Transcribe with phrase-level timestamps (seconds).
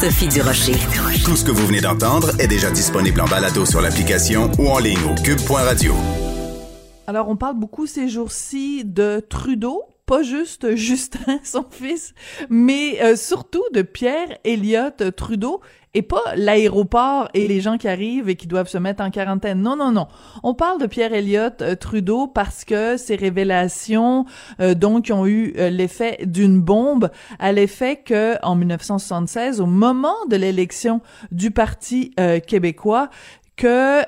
[0.00, 0.72] Sophie Durocher.
[1.26, 4.78] Tout ce que vous venez d'entendre est déjà disponible en balado sur l'application ou en
[4.78, 5.92] ligne au cube.radio.
[7.06, 12.14] Alors, on parle beaucoup ces jours-ci de Trudeau, pas juste Justin, son fils,
[12.48, 15.60] mais euh, surtout de Pierre Elliott Trudeau
[15.94, 19.62] et pas l'aéroport et les gens qui arrivent et qui doivent se mettre en quarantaine.
[19.62, 20.08] Non, non, non.
[20.42, 24.24] On parle de Pierre Elliott euh, Trudeau parce que ces révélations,
[24.60, 30.34] euh, donc, ont eu l'effet d'une bombe, à l'effet que, en 1976, au moment de
[30.34, 32.12] l'élection du Parti
[32.48, 33.10] québécois,
[33.56, 34.02] que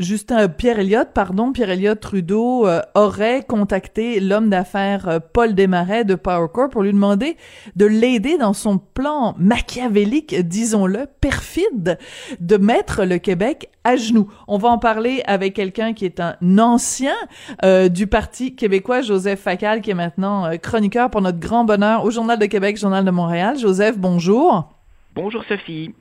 [0.00, 6.04] Justin Pierre Elliott, pardon, Pierre Elliott Trudeau euh, aurait contacté l'homme d'affaires euh, Paul Desmarais
[6.04, 7.36] de Power Corp pour lui demander
[7.76, 11.98] de l'aider dans son plan machiavélique, disons-le, perfide,
[12.40, 14.28] de mettre le Québec à genoux.
[14.48, 17.14] On va en parler avec quelqu'un qui est un ancien
[17.62, 22.10] euh, du Parti québécois, Joseph Facal, qui est maintenant chroniqueur pour notre grand bonheur au
[22.10, 23.58] Journal de Québec, Journal de Montréal.
[23.58, 24.79] Joseph, bonjour.
[25.14, 25.92] Bonjour Sophie.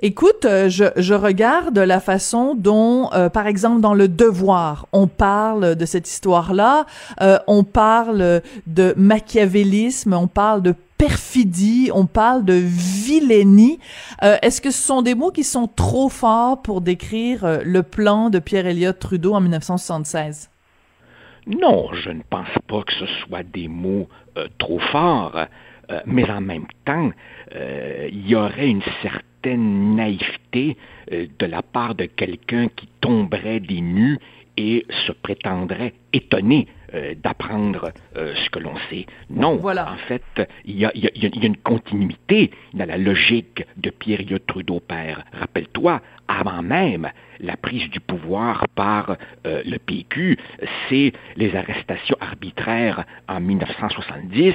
[0.00, 5.06] Écoute, euh, je, je, regarde la façon dont, euh, par exemple, dans Le Devoir, on
[5.08, 6.86] parle de cette histoire-là,
[7.22, 13.78] euh, on parle de machiavélisme, on parle de perfidie, on parle de vilainie.
[14.22, 18.38] Est-ce que ce sont des mots qui sont trop forts pour décrire le plan de
[18.38, 20.50] Pierre Elliott Trudeau en 1976?
[21.46, 24.08] Non, je ne pense pas que ce soit des mots
[24.58, 25.46] trop forts,
[26.06, 27.10] mais en même temps,
[27.54, 29.24] il y aurait une certaine
[29.94, 30.76] naïveté
[31.12, 34.18] euh, de la part de quelqu'un qui tomberait des nues
[34.56, 39.06] et se prétendrait étonné euh, d'apprendre euh, ce que l'on sait.
[39.28, 39.92] Non, voilà.
[39.92, 40.22] en fait,
[40.64, 40.92] il y, a,
[41.42, 45.24] une continuité dans la logique de Pierre Trudeau père.
[45.32, 50.38] Rappelle-toi, avant même la prise du pouvoir par euh, le PQ,
[50.88, 54.54] c'est les arrestations arbitraires en 1970,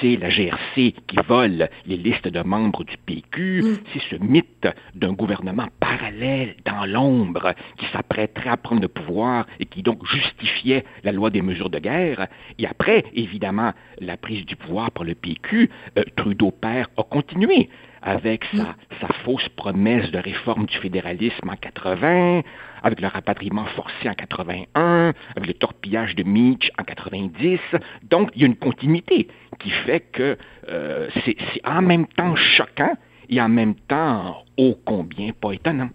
[0.00, 3.76] c'est la GRC qui vole les listes de membres du PQ, mm.
[3.92, 9.66] c'est ce mythe d'un gouvernement parallèle dans l'ombre qui s'apprêterait à prendre le pouvoir et
[9.66, 12.26] qui donc justifiait la loi des mesures de guerre.
[12.58, 17.68] Et après, évidemment, la prise du pouvoir par le PQ, euh, Trudeau père a continué
[18.02, 22.42] avec sa, sa, fausse promesse de réforme du fédéralisme en 80,
[22.82, 27.60] avec le rapatriement forcé en 81, avec le torpillage de Meach en 90.
[28.02, 29.28] Donc, il y a une continuité
[29.60, 30.36] qui fait que
[30.68, 32.94] euh, c'est en même temps choquant
[33.28, 35.90] et en même temps ô combien pas étonnant.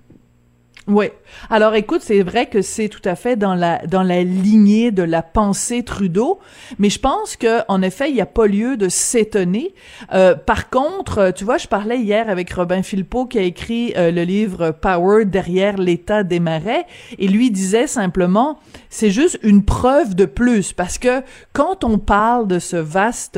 [0.88, 1.08] Oui.
[1.50, 5.04] Alors écoute, c'est vrai que c'est tout à fait dans la dans la lignée de
[5.04, 6.40] la pensée Trudeau,
[6.80, 9.76] mais je pense que en effet, il n'y a pas lieu de s'étonner.
[10.14, 14.12] Euh, par contre, tu vois, je parlais hier avec Robin Philpot qui a écrit euh,
[14.12, 16.86] le livre Power derrière l'état des marais
[17.20, 18.58] et lui disait simplement
[18.90, 21.22] c'est juste une preuve de plus parce que
[21.52, 23.38] quand on parle de ce vaste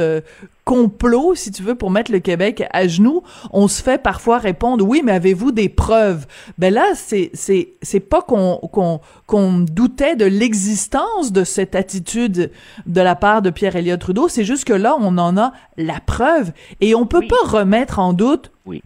[0.69, 4.85] complot, si tu veux, pour mettre le Québec à genoux, on se fait parfois répondre
[4.85, 6.28] oui, mais avez-vous des preuves?
[6.59, 12.52] Ben là, c'est c'est c'est pas qu'on qu'on qu'on doutait de l'existence de cette attitude
[12.85, 16.00] de la part de Pierre Elliott Trudeau, c'est juste que là, on en a la
[16.00, 16.52] preuve.
[16.81, 18.84] Et on peut pas remettre en doute oui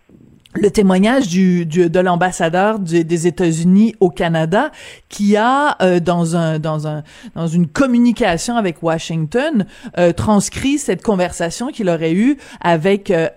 [0.56, 4.72] le témoignage du, de l'ambassadeur des États-Unis au Canada
[5.10, 7.04] qui a euh, dans un dans un
[7.36, 9.66] dans une communication avec Washington
[9.98, 13.30] euh, transcrit cette conversation qu'il aurait eue avec euh,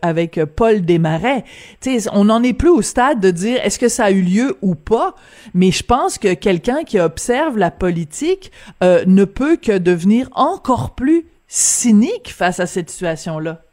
[0.55, 1.45] Paul Desmarais.
[2.13, 4.75] On n'en est plus au stade de dire est-ce que ça a eu lieu ou
[4.75, 5.15] pas,
[5.55, 8.53] mais je pense que quelqu'un qui observe la politique
[8.83, 13.66] ne peut que devenir encore plus cynique face à cette situation là.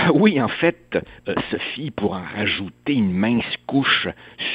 [0.14, 4.08] Oui, en fait, euh, Sophie, pour en rajouter une mince couche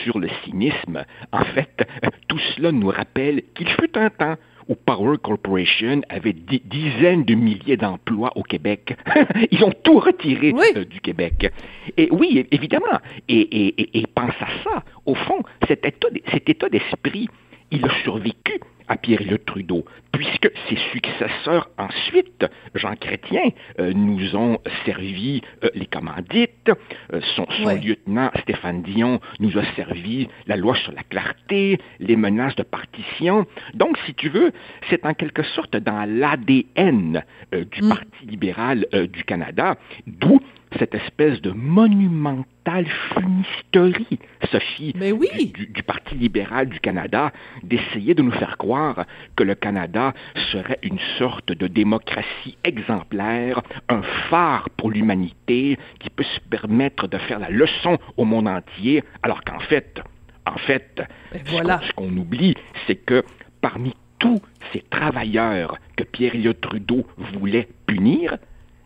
[0.04, 1.88] sur le cynisme, en fait,
[2.28, 4.36] tout cela nous rappelle qu'il fut un temps
[4.68, 8.98] où Power Corporation avait des dizaines de milliers d'emplois au Québec.
[9.52, 11.52] Ils ont tout retiré euh, du Québec.
[11.98, 13.00] Et oui, évidemment.
[13.28, 14.84] Et, et, pense à ça.
[15.06, 17.30] Au fond, cet état d'esprit,
[17.70, 24.60] il a survécu à Pierre-Éliott Trudeau, puisque ses successeurs ensuite, Jean Chrétien, euh, nous ont
[24.86, 26.72] servi euh, les commandites,
[27.14, 27.46] euh, son,
[27.82, 33.46] lieutenant Stéphane Dion nous a servi la loi sur la clarté, les menaces de partition.
[33.74, 34.52] Donc, si tu veux,
[34.90, 37.90] c'est en quelque sorte dans l'ADN du mm.
[37.90, 39.76] Parti libéral du Canada,
[40.08, 40.40] d'où
[40.80, 44.20] cette espèce de monumentale fumisterie,
[44.52, 47.32] Sophie, du, du, Parti libéral du Canada,
[47.64, 49.06] d'essayer de nous faire croire
[49.36, 50.14] que le Canada
[50.52, 57.18] serait une sorte de démocratie exemplaire, un phare pour l'humanité qui peut se permettre de
[57.18, 60.02] faire la leçon au monde entier, alors qu'en fait,
[60.46, 61.02] en fait,
[61.32, 61.82] ben voilà.
[61.88, 62.56] ce qu'on oublie,
[62.88, 63.24] c'est que
[63.62, 64.42] parmi tous
[64.72, 68.38] ces travailleurs que Pierre Elliott Trudeau voulait punir,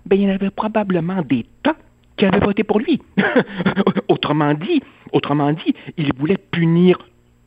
[0.09, 1.75] ben, il y en avait probablement des tas
[2.17, 2.99] qui avait voté pour lui.
[4.07, 6.97] autrement dit, autrement dit, il voulait punir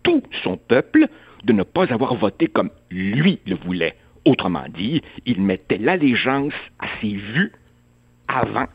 [0.02, 1.08] tout son peuple
[1.44, 3.96] de ne pas avoir voté comme lui le voulait.
[4.24, 7.52] Autrement dit, il mettait l'allégeance à ses vues
[8.28, 8.66] avant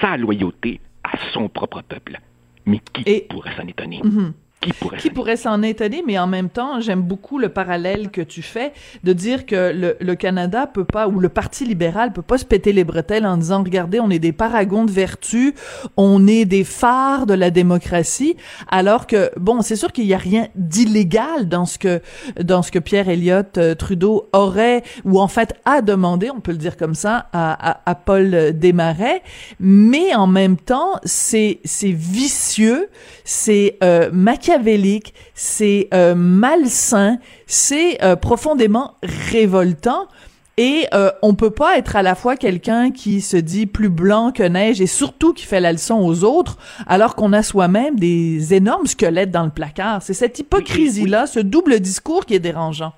[0.00, 2.18] sa loyauté à son propre peuple.
[2.64, 4.00] Mais qui pourrait s'en étonner?
[4.02, 4.32] Mhm.
[4.60, 8.72] Qui pourrait, s'en étonner, mais en même temps, j'aime beaucoup le parallèle que tu fais
[9.04, 12.44] de dire que le, le, Canada peut pas, ou le Parti libéral peut pas se
[12.44, 15.54] péter les bretelles en disant, regardez, on est des paragons de vertu,
[15.96, 18.36] on est des phares de la démocratie,
[18.68, 22.02] alors que, bon, c'est sûr qu'il y a rien d'illégal dans ce que,
[22.42, 26.52] dans ce que Pierre Elliott euh, Trudeau aurait, ou en fait a demandé, on peut
[26.52, 29.22] le dire comme ça, à, à, à Paul Desmarais,
[29.60, 32.88] mais en même temps, c'est, c'est vicieux,
[33.22, 34.10] c'est euh,
[34.48, 40.08] machiavélique, c'est euh, malsain, c'est euh, profondément révoltant.
[40.56, 44.32] Et euh, on peut pas être à la fois quelqu'un qui se dit plus blanc
[44.32, 46.58] que neige et surtout qui fait la leçon aux autres,
[46.88, 50.02] alors qu'on a soi-même des énormes squelettes dans le placard.
[50.02, 52.92] C'est cette hypocrisie-là, ce double discours qui est dérangeant.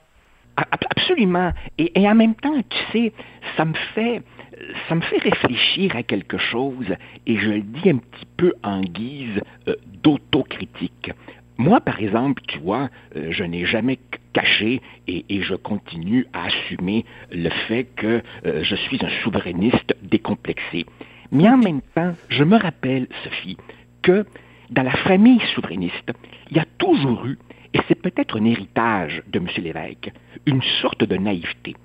[0.57, 1.53] Absolument.
[1.77, 3.13] Et, et en même temps, tu sais,
[3.57, 4.23] ça me fait
[4.89, 6.87] ça me fait réfléchir à quelque chose,
[7.27, 11.13] et je le dis un petit peu en guise euh, d'autocritique.
[11.61, 13.99] Moi, par exemple, tu vois, euh, je n'ai jamais
[14.33, 20.87] caché et, je continue à assumer le fait que euh, je suis un souverainiste décomplexé.
[21.31, 23.59] Mais en même temps, je me rappelle, Sophie,
[24.01, 24.25] que
[24.71, 26.13] dans la famille souverainiste,
[26.51, 27.39] il y a toujours eu,
[27.75, 29.49] et c'est peut-être un héritage de M.
[29.59, 30.13] Lévesque,
[30.47, 31.77] une sorte de naïveté.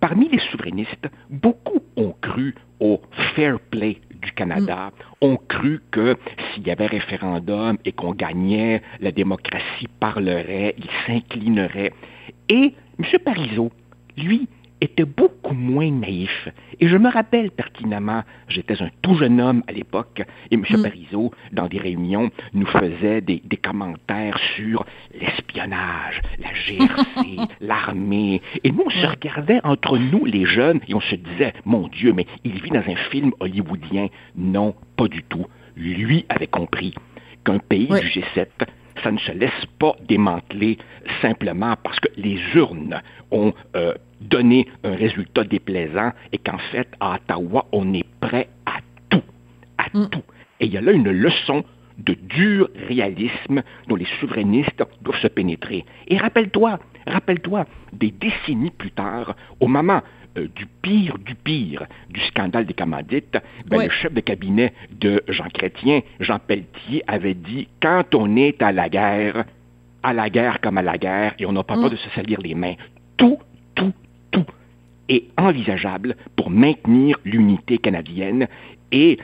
[0.00, 3.00] Parmi les souverainistes, beaucoup ont cru au
[3.34, 4.90] fair play du Canada,
[5.20, 6.16] ont cru que
[6.52, 11.92] s'il y avait référendum et qu'on gagnait, la démocratie parlerait, il s'inclinerait.
[12.48, 13.18] Et M.
[13.24, 13.70] Parizeau,
[14.16, 14.48] lui,
[14.84, 16.48] était beaucoup moins naïf.
[16.80, 20.64] Et je me rappelle pertinemment, j'étais un tout jeune homme à l'époque, et M.
[20.68, 20.82] Mm.
[20.82, 24.84] Parizeau, dans des réunions, nous faisait des, commentaires sur
[25.18, 28.42] l'espionnage, la GRC, l'armée.
[28.62, 32.12] Et nous, on se regardait entre nous, les jeunes, et on se disait, mon Dieu,
[32.12, 34.08] mais il vit dans un film hollywoodien.
[34.36, 35.46] Non, pas du tout.
[35.76, 36.94] Lui avait compris
[37.44, 38.46] qu'un pays du G7
[39.02, 40.78] ça ne se laisse pas démanteler
[41.20, 43.00] simplement parce que les urnes
[43.30, 48.78] ont euh, donné un résultat déplaisant et qu'en fait, à Ottawa, on est prêt à
[49.10, 49.22] tout,
[49.78, 50.08] à mm.
[50.10, 50.22] tout.
[50.60, 51.64] Et il y a là une leçon
[51.98, 55.84] de dur réalisme dont les souverainistes doivent se pénétrer.
[56.08, 60.02] Et rappelle-toi, rappelle-toi, des décennies plus tard, au moment
[60.36, 65.22] euh, du pire du pire du scandale des commandites, ben, le chef de cabinet de
[65.28, 69.44] Jean Chrétien, Jean Pelletier, avait dit quand on est à la guerre,
[70.02, 71.90] à la guerre comme à la guerre, et on n'a pas peur mm.
[71.90, 72.74] de se salir les mains,
[73.16, 73.38] tout,
[73.74, 73.92] tout,
[74.30, 74.46] tout
[75.08, 78.48] est envisageable pour maintenir l'unité canadienne
[78.90, 79.18] et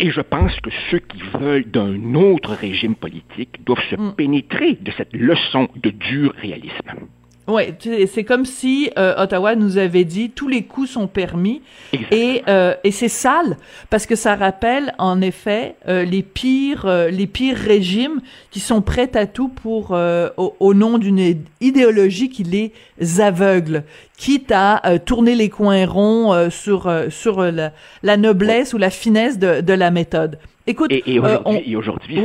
[0.00, 4.14] et je pense que ceux qui veulent d'un autre régime politique doivent se mm.
[4.16, 7.06] pénétrer de cette leçon de dur réalisme.
[7.46, 7.74] Ouais,
[8.10, 11.60] c'est comme si euh, Ottawa nous avait dit tous les coups sont permis.
[12.10, 13.58] Et euh, et c'est sale
[13.90, 19.14] parce que ça rappelle en effet euh, les pires les pires régimes qui sont prêts
[19.14, 19.90] à tout pour
[20.36, 22.72] au, nom d'une idéologie qui les
[23.20, 23.84] aveugle,
[24.16, 29.60] quitte à tourner les coins ronds sur sur la, la noblesse ou la finesse de,
[29.60, 30.38] de la méthode.
[30.66, 31.18] Écoute, et,
[31.76, 32.18] aujourd'hui,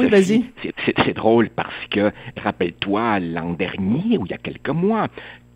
[1.05, 5.08] c'est drôle parce que, rappelle-toi, l'an dernier, ou il y a quelques mois,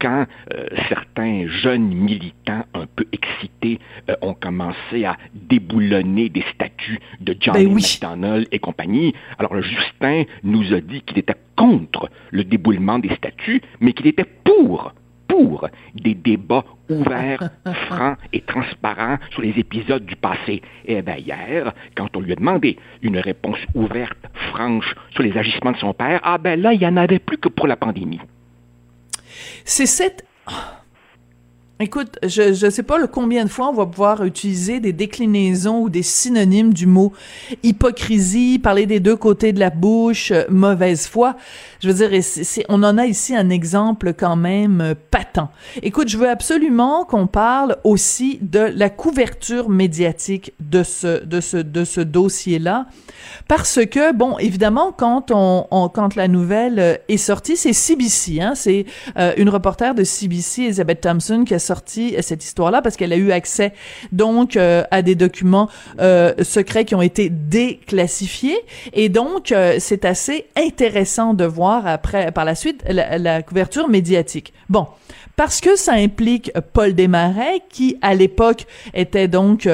[0.02, 7.00] quand euh, certains jeunes militants un peu excités euh, ont commencé à déboulonner des statues
[7.22, 12.44] de Johnny ben McDonald et compagnie, alors Justin nous a dit qu'il était contre le
[12.44, 14.94] déboulement des statues, mais qu'il était pour
[15.34, 17.50] pour des débats ouverts,
[17.88, 20.62] francs et transparents sur les épisodes du passé.
[20.86, 24.20] Et bien hier, quand on lui a demandé une réponse ouverte,
[24.52, 27.40] franche sur les agissements de son père, ah ben là, il n'y en avait plus
[27.40, 28.22] que pour la pandémie.
[29.66, 30.24] C'est cette...
[31.80, 35.82] Écoute, je ne sais pas le combien de fois on va pouvoir utiliser des déclinaisons
[35.82, 37.14] ou des synonymes du mot
[37.64, 41.36] hypocrisie, parler des deux côtés de la bouche, euh, mauvaise foi.
[41.82, 42.22] Je veux dire,
[42.70, 45.50] on en a ici un exemple quand même euh, patent.
[45.82, 51.58] Écoute, je veux absolument qu'on parle aussi de la couverture médiatique de ce de ce
[51.58, 52.86] de ce dossier-là,
[53.48, 58.54] parce que bon, évidemment, quand on, quand la nouvelle euh, est sortie, c'est CBC, hein,
[58.54, 58.86] c'est
[59.38, 63.32] une reporter de CBC, Elizabeth Thompson, qui a sorti cette histoire-là parce qu'elle a eu
[63.32, 63.74] accès
[64.12, 68.60] donc euh, à des documents euh, secrets qui ont été déclassifiés
[68.94, 73.88] et donc euh, c'est assez intéressant de voir après par la suite la, la couverture
[73.88, 74.54] médiatique.
[74.70, 74.88] Bon,
[75.36, 79.68] parce que ça implique Paul Desmarais qui à l'époque était donc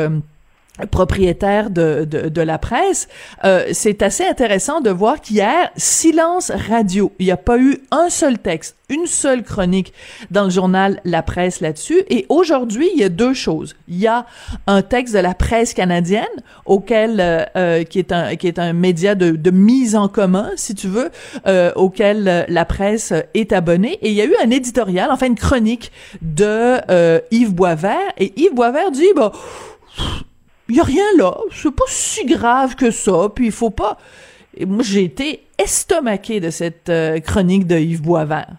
[0.88, 3.08] propriétaire de, de, de, la presse,
[3.44, 7.12] euh, c'est assez intéressant de voir qu'hier, silence radio.
[7.20, 9.94] Il n'y a pas eu un seul texte, une seule chronique
[10.32, 12.02] dans le journal La Presse là-dessus.
[12.10, 13.76] Et aujourd'hui, il y a deux choses.
[13.88, 14.26] Il y a
[14.68, 16.26] un texte de la presse canadienne,
[16.66, 20.52] auquel euh, euh qui est un qui est un média de, de mise en commun,
[20.56, 21.10] si tu veux,
[21.48, 24.00] euh, auquel euh, la presse est abonnée.
[24.02, 26.78] Et il y a eu un éditorial, enfin une chronique de
[27.32, 28.14] Yves Boisvert.
[28.18, 29.32] Et Yves Boisvert dit, bah
[29.98, 30.29] il
[30.76, 33.98] y a rien là, c'est pas si grave que ça, puis il faut pas...
[34.66, 38.56] Moi, j'ai été estomaqué de cette euh, chronique de Yves Boisvert.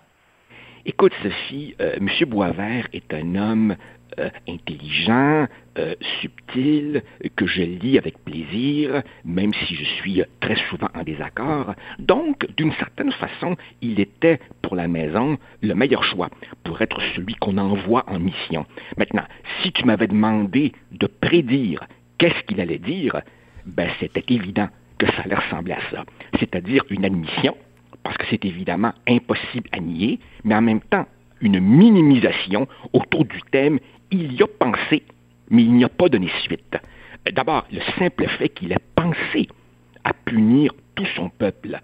[0.87, 2.09] Écoute, Sophie, euh, M.
[2.29, 3.76] Boisvert est un homme
[4.19, 5.47] euh, intelligent,
[5.79, 7.02] euh, subtil,
[7.37, 11.75] que je lis avec plaisir, même si je suis très souvent en désaccord.
[11.99, 16.29] Donc, d'une certaine façon, il était pour la maison le meilleur choix
[16.64, 18.67] pour être celui qu'on envoie en mission.
[18.97, 19.25] Maintenant,
[19.62, 21.87] si tu m'avais demandé de prédire
[22.20, 23.22] qu'est-ce qu'il allait dire,
[23.64, 26.04] ben, c'était évident que ça allait ressembler à ça.
[26.38, 27.56] C'est-à-dire une admission,
[28.04, 31.06] parce que c'est évidemment impossible à nier, mais en même temps
[31.40, 33.78] une minimisation autour du thème
[34.10, 35.02] il y a pensé,
[35.48, 36.76] mais il n'y a pas donné suite.
[37.32, 39.48] D'abord, le simple fait qu'il ait pensé
[40.04, 41.80] à punir tout son peuple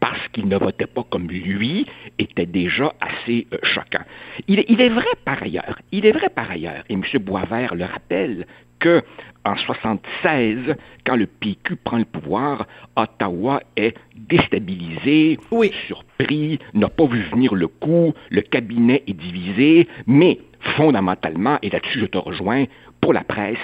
[0.00, 1.86] parce qu'il ne votait pas comme lui
[2.18, 4.04] était déjà assez euh, choquant.
[4.46, 7.02] Il, il, est vrai par ailleurs, il est vrai par ailleurs, et M.
[7.20, 8.46] Boisvert le rappelle,
[8.78, 9.02] que
[9.44, 12.66] en 76, quand le PQ prend le pouvoir,
[12.96, 15.38] Ottawa est déstabilisé,
[15.86, 20.38] surpris, n'a pas vu venir le coup, le cabinet est divisé, mais
[20.76, 22.64] fondamentalement, et là-dessus je te rejoins,
[23.00, 23.58] pour la presse,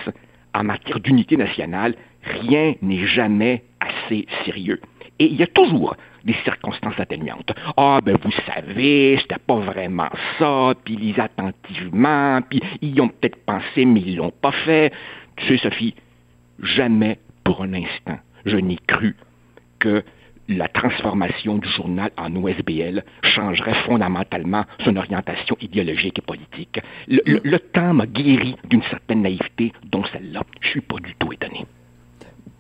[0.54, 4.80] en matière d'unité nationale, rien n'est jamais assez sérieux.
[5.18, 7.52] Et il y a toujours des circonstances atténuantes.
[7.76, 13.44] Ah, ben vous savez, c'était pas vraiment ça, puis ils attentivement, puis ils ont peut-être
[13.44, 14.92] pensé, mais ils l'ont pas fait.
[15.36, 15.94] Tu sais, Sophie,
[16.62, 19.16] jamais pour un instant, je n'ai cru
[19.78, 20.02] que
[20.48, 26.80] la transformation du journal en OSBL changerait fondamentalement son orientation idéologique et politique.
[27.08, 31.32] Le, le temps m'a guéri d'une certaine naïveté dont celle-là, je suis pas du tout
[31.32, 31.64] étonné.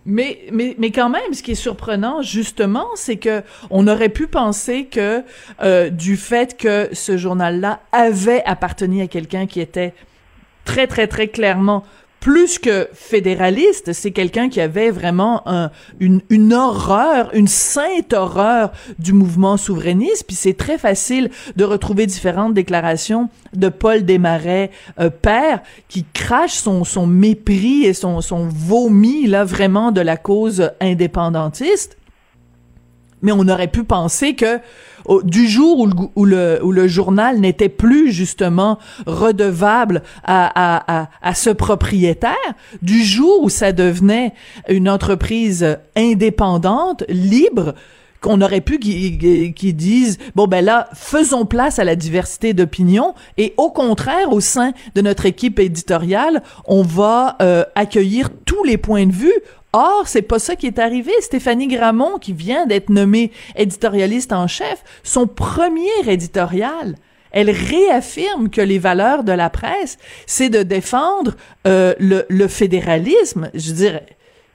[0.06, 4.26] Mais, mais, mais quand même, ce qui est surprenant, justement, c'est que on aurait pu
[4.26, 5.22] penser que
[5.62, 9.94] euh, du fait que ce journal-là avait appartenu à quelqu'un qui était
[10.64, 11.84] très, très, très clairement
[12.24, 19.12] plus que fédéraliste, c'est quelqu'un qui avait vraiment un, une, horreur, une sainte horreur du
[19.12, 20.24] mouvement souverainiste.
[20.26, 26.54] Puis c'est très facile de retrouver différentes déclarations de Paul Desmarais, euh, père, qui crache
[26.54, 31.98] son, son mépris et son, son vomi, là, vraiment de la cause indépendantiste.
[33.24, 34.60] Mais on aurait pu penser que
[35.24, 42.34] du jour où le, journal n'était plus justement redevable à, ce propriétaire,
[42.82, 44.32] du jour où ça devenait
[44.68, 47.74] une entreprise indépendante, libre,
[48.24, 53.52] qu'on aurait pu qu'ils disent bon ben là faisons place à la diversité d'opinions et
[53.58, 59.06] au contraire au sein de notre équipe éditoriale on va euh, accueillir tous les points
[59.06, 59.40] de vue
[59.76, 61.10] Or, c'est pas ça qui est arrivé.
[61.20, 66.94] Stéphanie Gramont, qui vient d'être nommée éditorialiste en chef, son premier éditorial,
[67.32, 71.34] elle réaffirme que les valeurs de la presse, c'est de défendre
[71.66, 73.50] euh, le, le, fédéralisme.
[73.52, 74.06] Je dirais,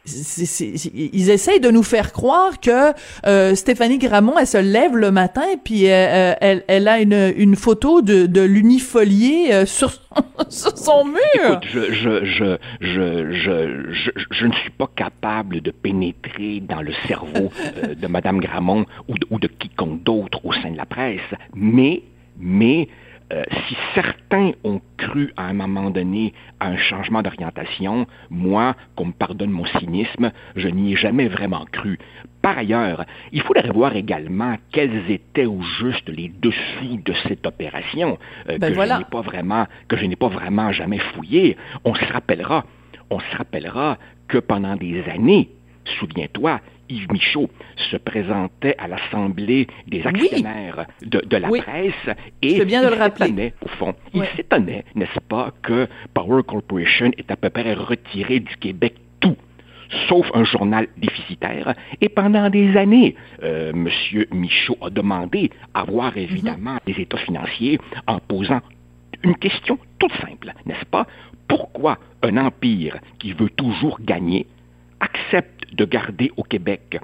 [0.05, 2.93] ils essayent de nous faire croire que
[3.25, 7.55] euh, Stéphanie Gramont, elle se lève le matin puis euh, elle, elle, a une, une
[7.55, 9.91] photo de, de l'unifolié sur,
[10.49, 11.19] son mur.
[11.35, 13.37] Écoute, je, je, je,
[14.31, 17.51] je, ne suis pas capable de pénétrer dans le cerveau
[17.95, 21.19] de Madame Gramont ou de, ou de quiconque d'autre au sein de la presse,
[21.53, 22.03] mais,
[22.39, 22.87] mais
[23.31, 29.05] euh, si certains ont cru à un moment donné à un changement d'orientation, moi, qu'on
[29.05, 31.99] me pardonne mon cynisme, je n'y ai jamais vraiment cru.
[32.41, 38.17] Par ailleurs, il faudrait voir également quels étaient au juste les dessous de cette opération
[38.49, 41.57] euh, ben que je n'ai pas vraiment, que je n'ai pas vraiment jamais fouillé.
[41.83, 42.65] On se rappellera,
[43.09, 45.49] on se rappellera que pendant des années,
[45.99, 51.93] souviens-toi, Yves Michaud se présentait à l'Assemblée des actionnaires de, de, la presse
[52.41, 57.35] et bien il s'étonnait, au fond, il s'étonnait, n'est-ce pas, que Power Corporation est à
[57.35, 59.37] peu près retiré du Québec tout
[60.07, 61.73] sauf un journal déficitaire.
[61.99, 63.89] Et pendant des années, euh, M.
[64.31, 66.93] Michaud a demandé à voir évidemment mm-hmm.
[66.93, 68.61] des états financiers en posant
[69.23, 71.07] une question toute simple, n'est-ce pas?
[71.47, 74.45] Pourquoi un empire qui veut toujours gagner
[74.99, 76.99] accepte de garder au Québec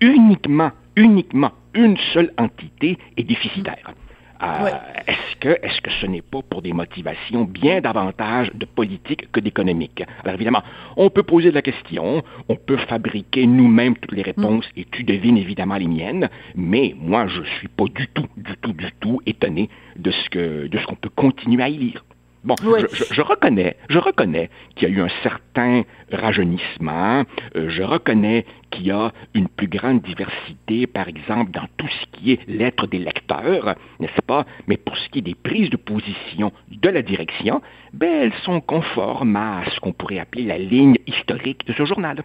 [0.00, 3.94] uniquement, uniquement une seule entité est déficitaire.
[4.42, 4.70] Euh,
[5.06, 9.40] est-ce que, est-ce que ce n'est pas pour des motivations bien davantage de politique que
[9.40, 10.02] d'économique?
[10.24, 10.62] Alors évidemment,
[10.96, 14.80] on peut poser la question, on peut fabriquer nous-mêmes toutes les réponses mm.
[14.80, 18.72] et tu devines évidemment les miennes, mais moi je suis pas du tout, du tout,
[18.72, 22.02] du tout étonné de ce que, de ce qu'on peut continuer à y lire.
[22.42, 27.24] Bon, je, reconnais, je reconnais qu'il y a eu un certain rajeunissement.
[27.54, 32.06] Euh, je reconnais qu'il y a une plus grande diversité, par exemple, dans tout ce
[32.12, 34.46] qui est lettres des lecteurs, n'est-ce pas?
[34.68, 37.60] Mais pour ce qui est des prises de position de la direction,
[37.92, 42.24] ben, elles sont conformes à ce qu'on pourrait appeler la ligne historique de ce journal.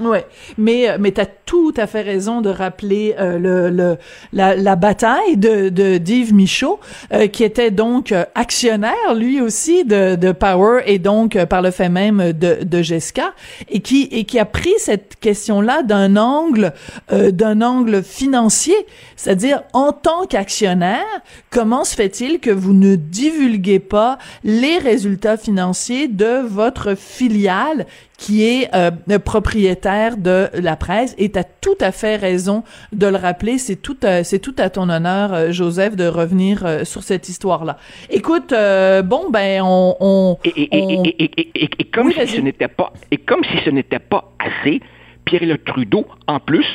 [0.00, 0.26] Ouais,
[0.56, 3.98] mais euh, mais t'as tout à fait raison de rappeler euh, le, le
[4.32, 6.80] la, la bataille de de d'Yves Michaud
[7.12, 11.90] euh, qui était donc actionnaire lui aussi de de Power et donc par le fait
[11.90, 13.34] même de de Jessica
[13.68, 16.72] et qui et qui a pris cette question-là d'un angle
[17.10, 18.76] d'un angle financier,
[19.16, 21.04] c'est-à-dire en tant qu'actionnaire,
[21.50, 27.86] comment se fait-il que vous ne divulguez pas les résultats financiers de votre filiale
[28.20, 32.62] qui est euh, propriétaire de la presse et tu as tout à fait raison
[32.92, 36.66] de le rappeler, c'est tout euh, c'est tout à ton honneur euh, Joseph de revenir
[36.66, 37.78] euh, sur cette histoire-là.
[38.10, 43.16] Écoute bon ben on, on et, et, et, et comme si ce n'était pas et
[43.16, 44.80] comme si ce n'était pas assez,
[45.24, 46.66] Pierre Trudeau en plus,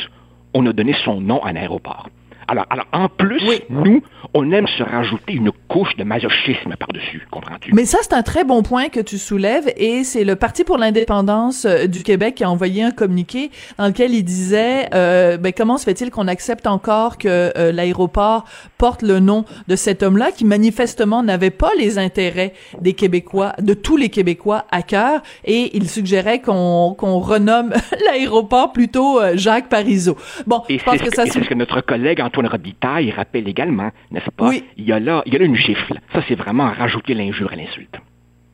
[0.55, 2.09] on a donné son nom à un aéroport.
[2.47, 4.01] Alors, alors en plus, nous,
[4.33, 7.71] on aime se rajouter une couche de masochisme par-dessus, comprends-tu?
[7.73, 10.77] Mais ça, c'est un très bon point que tu soulèves et c'est le Parti pour
[10.77, 15.53] l'indépendance euh, du Québec qui a envoyé un communiqué dans lequel il disait euh, ben,
[15.55, 18.45] comment se fait-il qu'on accepte encore que euh, l'aéroport
[18.77, 23.73] porte le nom de cet homme-là qui manifestement n'avait pas les intérêts des Québécois, de
[23.73, 27.73] tous les Québécois à cœur et il suggérait qu'on qu'on renomme
[28.05, 30.17] l'aéroport plutôt Jacques Parizeau.
[30.45, 31.25] Bon, je pense que ça...
[31.25, 34.50] C'est ce que notre collègue Antoine Robitaille rappelle également, n'est-ce pas?
[34.50, 34.63] Oui.
[34.77, 36.00] Il y a là, il y a là une gifle.
[36.13, 37.96] Ça, c'est vraiment rajouter l'injure à l'insulte.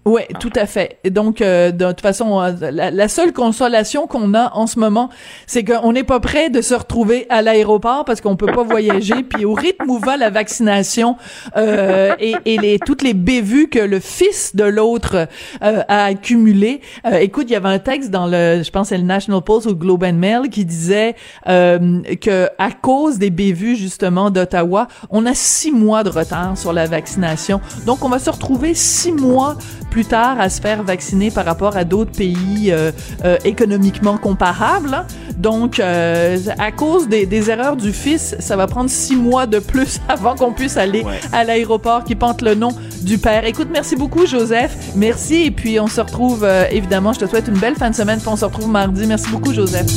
[0.04, 0.98] Ouais, tout à fait.
[1.12, 5.10] Donc, euh, de toute façon, euh, la, seule consolation qu'on a en ce moment,
[5.46, 9.22] c'est qu'on n'est pas prêt de se retrouver à l'aéroport parce qu'on peut pas voyager.
[9.30, 11.18] Puis au rythme où va la vaccination
[11.56, 15.28] euh, et, et, les toutes les bévues que le fils de l'autre
[15.62, 16.82] euh, a accumulé.
[17.20, 19.76] écoute, il y avait un texte dans le, je pense, c'est le National Post ou
[19.76, 25.72] Globe and Mail qui disait que à cause des bévues justement d'Ottawa, on a six
[25.72, 27.62] mois de retard sur la vaccination.
[27.86, 29.58] Donc, on va se retrouver six mois
[29.92, 32.92] plus tard à se faire vacciner par rapport à d'autres pays euh,
[33.26, 35.06] euh, économiquement comparables.
[35.38, 39.60] Donc, euh, à cause des, des, erreurs du fils, ça va prendre six mois de
[39.60, 42.70] plus avant qu'on puisse aller à l'aéroport qui pente le nom
[43.02, 43.46] du père.
[43.46, 44.76] Écoute, merci beaucoup, Joseph.
[44.96, 45.44] Merci.
[45.44, 48.20] Et puis, on se retrouve, évidemment, je te souhaite une belle fin de semaine.
[48.20, 49.06] Puis on se retrouve mardi.
[49.06, 49.88] Merci beaucoup, Joseph.